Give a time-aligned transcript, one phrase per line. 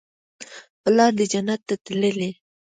[0.83, 2.29] پلار دې جنت ته تللى.